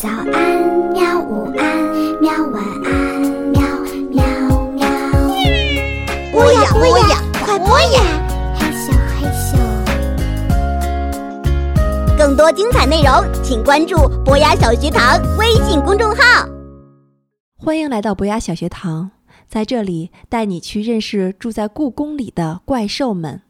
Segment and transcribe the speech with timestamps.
[0.00, 0.24] 早安，
[0.94, 1.20] 喵！
[1.20, 1.62] 午安，
[2.22, 2.32] 喵！
[2.52, 3.60] 晚安，喵
[4.08, 4.24] 喵
[4.70, 4.88] 喵。
[6.32, 8.00] 播呀播呀，快播呀！
[8.58, 9.52] 嘿咻嘿咻。
[12.16, 16.48] 更多精彩内容，请关注博雅小学堂微信公众号。
[17.58, 19.10] 欢迎来到博雅小学堂，
[19.46, 23.42] 在这里带你去认识住在故宫里的怪兽们。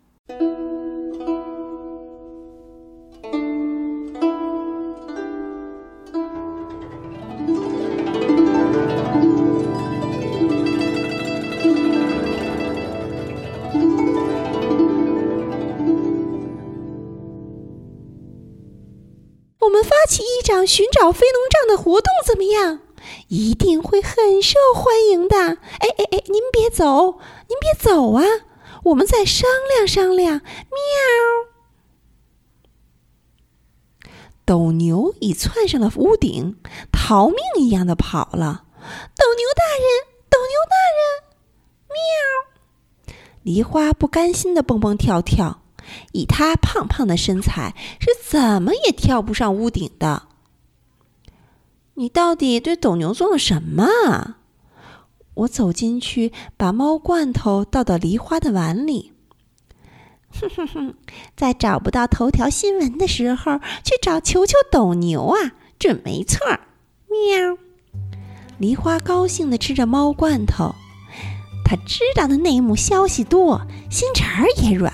[20.70, 22.78] 寻找飞龙杖的活动，怎么样？
[23.26, 25.36] 一定会很受欢迎的。
[25.36, 28.22] 哎哎哎，您别走，您别走啊！
[28.84, 30.38] 我们再商量商量。
[30.38, 30.44] 喵！
[34.44, 36.56] 斗牛已窜上了屋顶，
[36.92, 38.62] 逃命一样的跑了。
[38.78, 39.84] 斗牛大人，
[40.30, 41.02] 斗牛大人！
[41.88, 41.98] 喵！
[43.42, 45.62] 梨花不甘心的蹦蹦跳跳。
[46.12, 50.28] 以他胖胖的身材，是怎么也跳不上屋顶的。
[52.00, 53.86] 你到底对斗牛做了什么？
[55.34, 59.12] 我走进去，把猫罐头倒到梨花的碗里。
[60.32, 60.94] 哼哼哼，
[61.36, 66.38] 在找不到头条新闻的时候，去找球球斗牛啊，准没错。
[67.10, 67.58] 喵！
[68.56, 70.74] 梨花高兴地吃着猫罐头，
[71.66, 74.90] 他知道的内幕消息多，心肠儿也软。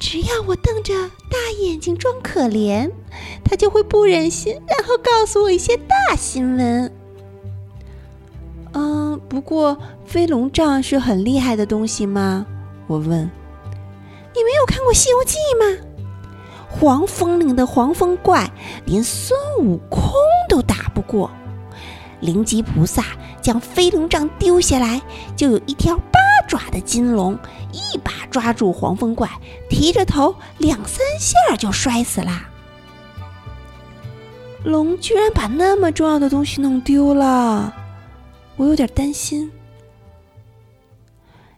[0.00, 0.94] 只要我瞪着
[1.30, 2.90] 大眼睛装可怜，
[3.48, 6.92] 他就会不忍心，然后告诉我一些大新闻。
[8.72, 12.44] 嗯，不过飞龙杖是很厉害的东西吗？
[12.86, 13.08] 我问。
[14.34, 15.84] 你没有看过《西游记》吗？
[16.68, 18.50] 黄风岭的黄风怪
[18.84, 20.12] 连孙悟空
[20.48, 21.30] 都打不过，
[22.20, 23.04] 灵吉菩萨
[23.40, 25.00] 将飞龙杖丢下来，
[25.34, 27.36] 就有一条八爪的金龙
[27.72, 28.12] 一把。
[28.30, 29.26] 抓住黄风怪，
[29.70, 32.47] 提着头两三下就摔死啦。
[34.68, 37.74] 龙居然把那么重要的东西弄丢了，
[38.56, 39.50] 我有点担心。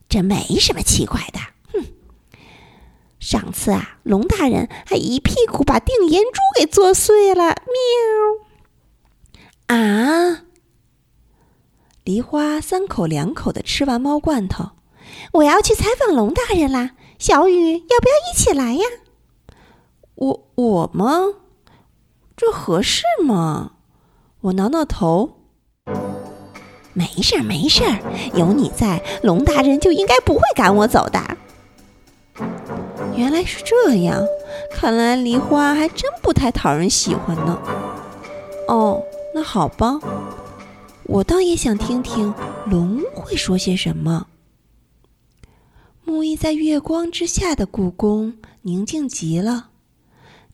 [0.08, 1.38] 这没什么奇怪的，
[1.72, 1.84] 哼！
[3.18, 7.54] 上次啊，龙大人还一屁股把定颜珠给做碎了。
[9.68, 9.76] 喵！
[9.76, 10.44] 啊！
[12.04, 14.70] 梨花三口两口的吃完猫罐头。
[15.34, 18.84] 我要去采访龙大人啦，小雨要不要一起来呀？
[20.14, 21.26] 我我吗？
[22.40, 23.72] 这合适吗？
[24.40, 25.36] 我挠挠头。
[26.94, 28.00] 没事儿没事儿，
[28.32, 31.36] 有你在，龙大人就应该不会赶我走的。
[33.14, 34.24] 原来是这样，
[34.72, 37.60] 看来梨花还真不太讨人喜欢呢。
[38.68, 39.02] 哦，
[39.34, 40.00] 那好吧，
[41.02, 42.32] 我倒也想听听
[42.64, 44.28] 龙会说些什么。
[46.06, 49.68] 沐浴在月光之下的故宫宁静极了，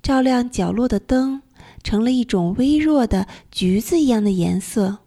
[0.03, 1.43] 照亮角落的灯
[1.87, 4.99] 成了一种微弱的橘子一样的颜色。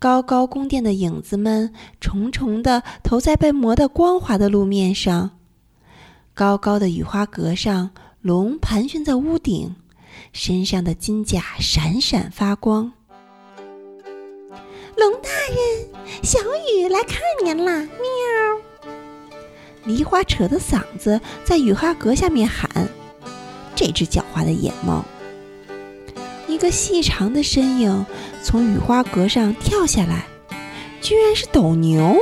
[0.00, 5.38] 高高宫殿的影子们重重的投在被磨得光滑的路面上。
[6.34, 9.76] 高高的雨花阁上，龙盘旋在屋顶，
[10.32, 12.92] 身上的金甲闪闪发光。
[14.96, 16.40] 龙大人，小
[16.72, 17.82] 雨来看您啦！
[17.82, 18.90] 喵。
[19.84, 22.88] 梨花扯着嗓子在雨花阁下面喊
[23.76, 25.04] ：“这只狡猾的野猫！”
[26.54, 28.06] 一个细长的身影
[28.40, 30.26] 从雨花阁上跳下来，
[31.00, 32.16] 居然是斗牛。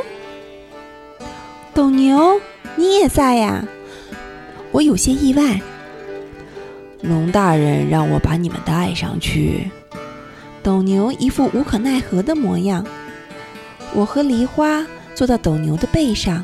[1.74, 2.40] 斗牛，
[2.74, 3.68] 你也在呀？
[4.70, 5.60] 我有些意外。
[7.02, 9.70] 龙大人让我把你们带上去。
[10.62, 12.86] 斗牛一副无可奈何的模样。
[13.92, 16.42] 我和梨花坐到斗牛的背上。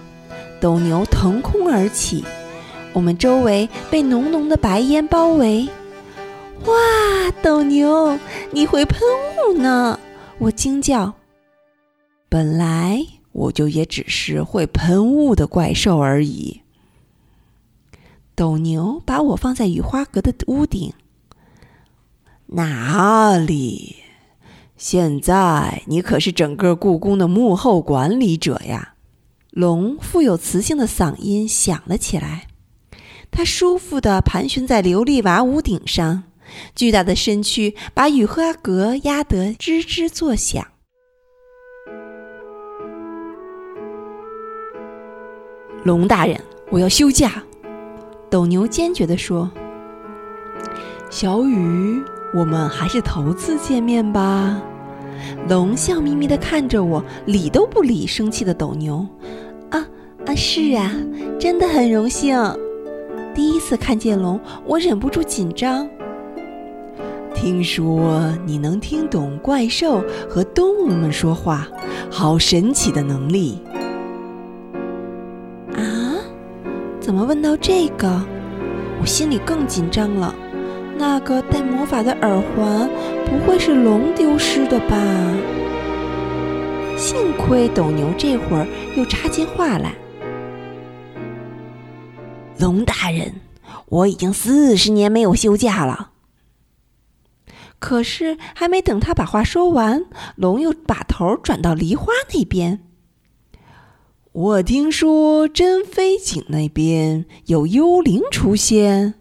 [0.61, 2.23] 斗牛腾空而起，
[2.93, 5.67] 我们周围被浓浓的白烟包围。
[6.65, 8.19] 哇，斗牛，
[8.51, 9.01] 你会喷
[9.49, 9.99] 雾呢！
[10.39, 11.15] 我惊叫。
[12.29, 16.61] 本来我就也只是会喷雾的怪兽而已。
[18.35, 20.93] 斗牛把我放在雨花阁的屋顶。
[22.47, 23.97] 哪里？
[24.77, 28.95] 现在你可是整个故宫的幕后管理者呀！
[29.51, 32.47] 龙富有磁性的嗓音响了起来，
[33.31, 36.25] 它舒服地盘旋在琉璃瓦屋顶上，
[36.75, 40.67] 巨大的身躯把雨花阁压得吱吱作响。
[45.85, 46.39] 龙大人，
[46.71, 47.43] 我要休假。
[48.29, 49.51] 斗牛坚决地说
[51.09, 52.03] ：“小雨，
[52.35, 54.61] 我们还是头次见面吧。
[55.49, 59.07] 龙笑眯眯地看着我，理都不理生气的斗牛。
[59.71, 59.87] 啊
[60.27, 60.93] 啊，是啊，
[61.41, 62.37] 真的很荣幸。
[63.35, 65.89] 第一次看见龙，我忍不住紧张。
[67.41, 71.69] 听说你能听懂怪兽和动物们说话，
[72.11, 73.63] 好神奇的能力！
[75.73, 76.19] 啊？
[77.01, 78.21] 怎么问到这个？
[79.01, 80.35] 我心里更紧张了。
[80.99, 82.91] 那个带魔法的耳环，
[83.25, 84.97] 不会是龙丢失的吧？
[86.97, 89.95] 幸亏斗牛这会儿又插进话来
[92.59, 93.33] ：“龙大人，
[93.87, 96.11] 我已经四十年没有休假了。”
[97.79, 102.81] 可是还没等他把话说完，龙又把头转到梨花那边。
[104.33, 109.15] 我听说真飞井那边有幽灵出现。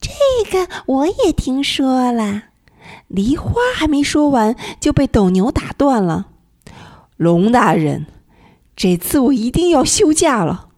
[0.00, 0.10] 这
[0.50, 2.44] 个我也听说了，
[3.08, 6.28] 梨花还没说完就被斗牛打断了。
[7.16, 8.06] 龙大人，
[8.74, 10.68] 这次我一定要休假了。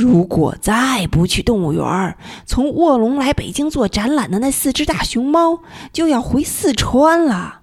[0.00, 2.16] 如果再不去动物园，
[2.46, 5.60] 从卧龙来北京做展览的那四只大熊猫
[5.92, 7.60] 就要回四川了。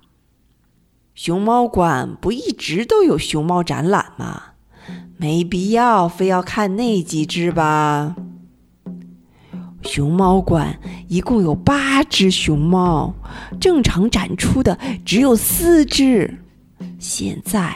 [1.16, 4.44] 熊猫馆不一直都有熊猫展览吗？
[5.18, 8.16] 没必要非要看那几只吧。
[9.82, 13.16] 熊猫馆一共有八只熊猫，
[13.60, 16.44] 正常展出的只有四只。
[17.00, 17.76] 现在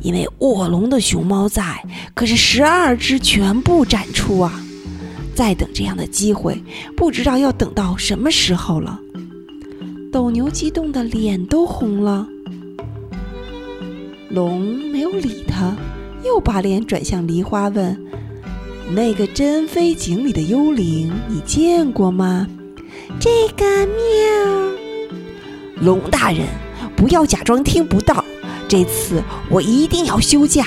[0.00, 1.82] 因为卧龙的熊猫在，
[2.14, 4.64] 可是十二只全部展出啊！
[5.34, 6.62] 再等这样的机会，
[6.96, 8.98] 不知道要等到什么时候了。
[10.12, 12.26] 斗牛激动的脸都红了，
[14.28, 14.60] 龙
[14.90, 15.76] 没有理他，
[16.24, 17.96] 又把脸转向梨花问。
[18.92, 22.46] 那个珍妃井里的幽灵，你见过吗？
[23.20, 23.94] 这个喵，
[25.80, 26.46] 龙大人，
[26.96, 28.19] 不要假装听不到。
[28.70, 30.64] 这次我一定要休假。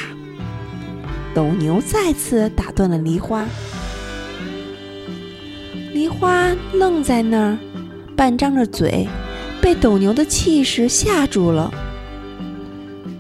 [1.34, 3.46] 斗牛再次打断了梨花，
[5.94, 7.58] 梨花愣在那儿，
[8.14, 9.08] 半张着嘴，
[9.62, 11.74] 被斗牛的气势吓住了。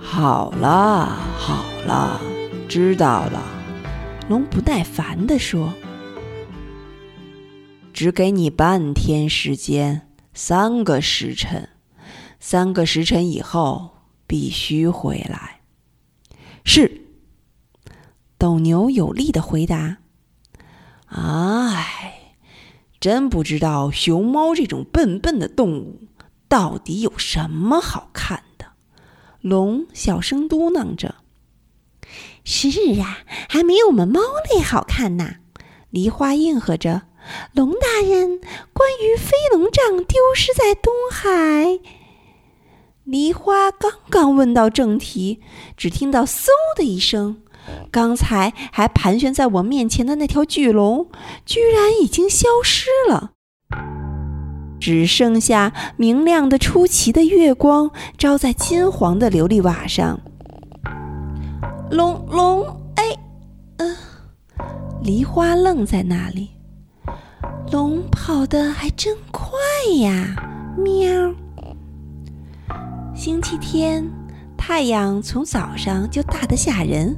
[0.01, 2.19] 好了好了，
[2.67, 3.41] 知道了。
[4.27, 5.73] 龙不耐烦地说
[7.93, 11.69] ：“只给你半天时间，三个时辰，
[12.41, 13.92] 三个时辰以后
[14.33, 15.61] 必须回来。”
[16.65, 17.01] 是。
[18.39, 19.99] 斗牛有力的回答
[21.05, 22.33] ：“哎，
[22.99, 26.07] 真不知道熊猫这种笨笨的动物
[26.47, 28.71] 到底有什么好看的。”
[29.39, 31.13] 龙小声嘟囔着。
[32.43, 32.69] 是
[32.99, 34.19] 啊，还没有我们猫
[34.51, 35.35] 类好看呢。
[35.91, 37.03] 梨花应和着
[37.53, 38.41] ：“龙大人，
[38.73, 41.79] 关于飞龙杖丢失在东海。”
[43.03, 45.41] 梨花刚刚问到正题，
[45.75, 46.47] 只听到“嗖”
[46.77, 47.41] 的一声，
[47.91, 51.09] 刚才还盘旋在我面前的那条巨龙，
[51.45, 53.31] 居然已经消失了，
[54.79, 60.21] 只剩下明亮的出奇的月光照在金黄的琉璃瓦上。
[61.91, 62.65] 龙龙，
[62.95, 63.03] 哎，
[63.79, 63.97] 嗯，
[65.01, 66.51] 梨花愣在那里。
[67.69, 69.51] 龙跑得还真快
[69.99, 70.35] 呀，
[70.77, 71.42] 喵。
[73.23, 74.05] 星期天，
[74.57, 77.15] 太阳从早上就大得吓人。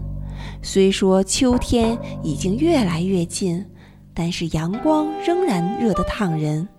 [0.62, 3.66] 虽说秋天已经越来越近，
[4.14, 6.70] 但是阳光仍然热得烫人。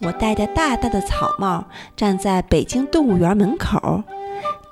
[0.00, 1.64] 我戴着大大的草帽，
[1.96, 4.02] 站在北京动物园门口，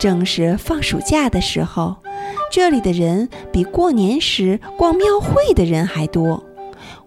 [0.00, 1.94] 正是放暑假的时候。
[2.50, 6.42] 这里的人比过年时逛庙会的人还多，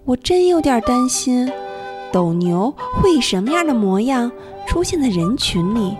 [0.06, 1.52] 我真有点担心，
[2.10, 4.32] 斗牛会以什么样的模样
[4.66, 5.98] 出现在人群里，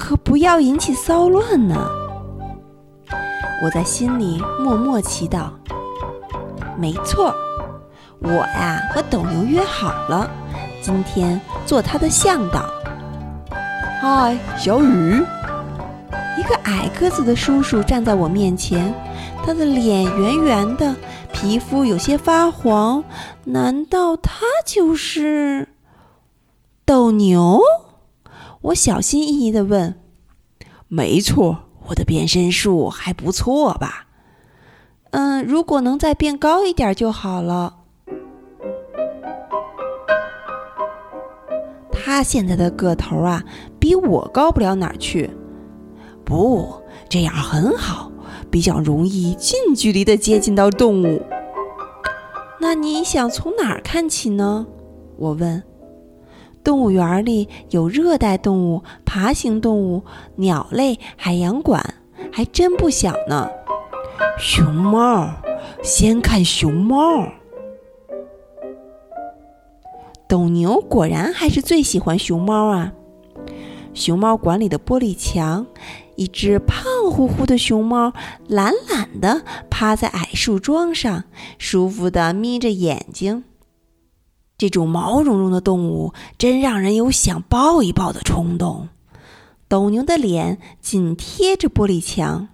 [0.00, 1.76] 可不要引起骚乱呢。
[3.62, 5.50] 我在心里默默祈祷。
[6.78, 7.34] 没错，
[8.18, 10.28] 我呀和斗牛约好了，
[10.80, 12.64] 今天做他的向导。
[14.00, 15.22] 嗨，小雨。
[16.38, 18.94] 一个矮个子的叔叔站在我面前，
[19.44, 20.96] 他的脸圆圆的，
[21.30, 23.04] 皮肤有些发黄。
[23.44, 25.68] 难道他就是
[26.86, 27.60] 斗牛？
[28.62, 29.94] 我小心翼翼地问。
[30.88, 34.06] 没错，我的变身术还不错吧？
[35.12, 37.76] 嗯，如果能再变高一点就好了。
[41.92, 43.44] 他现在的个头啊，
[43.78, 45.30] 比我高不了哪儿去。
[46.24, 48.10] 不，这样很好，
[48.50, 51.22] 比较容易近距离的接近到动物。
[52.60, 54.66] 那你想从哪儿看起呢？
[55.16, 55.62] 我问。
[56.62, 60.02] 动物园里有热带动物、爬行动物、
[60.36, 61.94] 鸟类、海洋馆，
[62.32, 63.48] 还真不小呢。
[64.38, 65.30] 熊猫，
[65.82, 67.28] 先看熊猫。
[70.28, 72.92] 斗牛果然还是最喜欢熊猫啊！
[73.92, 75.66] 熊猫馆里的玻璃墙，
[76.14, 78.12] 一只胖乎乎的熊猫
[78.46, 81.24] 懒懒地趴在矮树桩上，
[81.58, 83.42] 舒服地眯着眼睛。
[84.60, 88.90] 这种毛茸茸的动物真让人有想抱一抱的冲动。
[89.68, 92.48] 斗牛的脸紧贴着玻璃墙。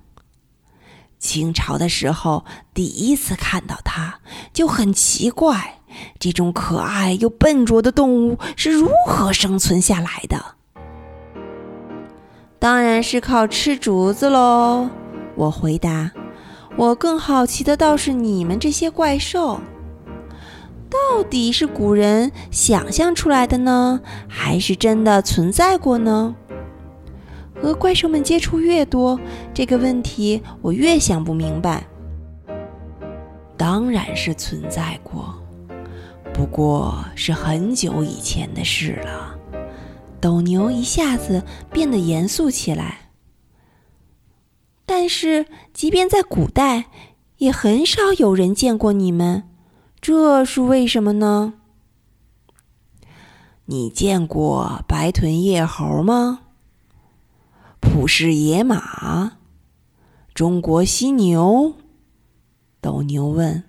[1.19, 4.21] 清朝的时候，第一次看到它，
[4.53, 5.81] 就很奇怪。
[6.21, 10.55] 这种可爱又笨拙的动物是如何生存下来的？
[12.61, 14.89] 当然是靠吃竹子喽！
[15.35, 16.13] 我回答。
[16.77, 19.61] 我更好奇的倒是你们这些怪兽，
[20.89, 26.35] 到底是古人想象出来的呢，还是真的存在过呢？
[27.61, 29.19] 和怪兽们接触越多，
[29.55, 31.87] 这个问题我越想不明白。
[33.57, 35.35] 当然是存在过。
[36.35, 39.35] 不过是很久以前的事了。
[40.21, 43.11] 斗牛一下子变得严肃起来。
[44.85, 46.85] 但是，即便在古代，
[47.39, 49.45] 也很少有人见过你们，
[50.09, 51.55] 这是为什么呢？
[53.65, 56.43] 你见过白臀叶猴吗？
[57.81, 59.39] 普氏野马？
[60.33, 61.75] 中国犀牛？
[62.81, 63.65] 斗牛问。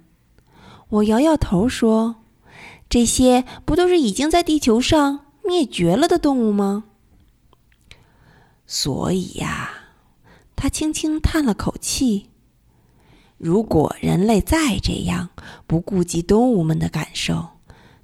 [0.90, 2.18] 我摇摇头说。
[2.88, 6.84] 这些不都是已经在地球上灭绝了的动物吗？
[8.68, 9.72] 所以呀，
[10.56, 12.30] 他轻轻叹了口气。
[13.38, 15.30] 如果人类再这样
[15.68, 17.48] 不顾及动物们的感受，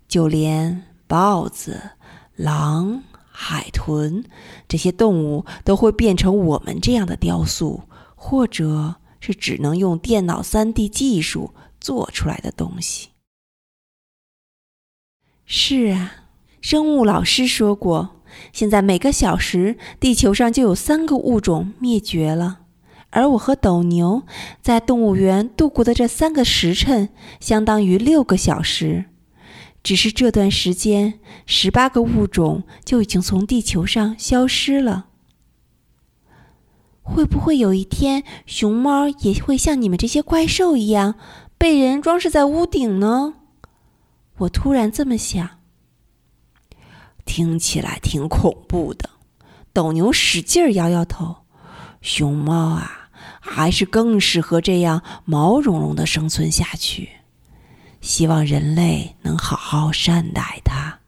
[0.08, 1.92] 就连豹子、
[2.36, 4.24] 狼、海豚
[4.68, 7.84] 这些动物都会变成我们这样的雕塑，
[8.16, 13.10] 或者是只能用电脑三 D 技术做出来的东西。
[15.46, 16.14] 是啊，
[16.62, 18.22] 生物老师说过，
[18.52, 22.63] 现在每个小时地球上就有三个物种灭绝了。
[23.14, 24.24] 而我和斗牛
[24.60, 29.06] 在动物园度过的这三个时辰，相当于六个小时。
[29.84, 35.06] 只是这段时间，十八个物种就已经从地球上消失了。
[37.04, 41.16] 会不会有一天，熊猫也会像你们这些怪兽一样，
[41.58, 43.36] 被人装饰在屋顶呢？
[44.38, 45.60] 我突然这么想，
[47.26, 49.12] 听起来挺恐怖的。
[49.72, 51.44] 斗牛使劲摇摇头。
[52.02, 53.03] 熊猫啊，
[53.46, 57.10] 还是更适合这样毛茸茸的生存下去。
[58.00, 61.03] 希望人类能好好善待它。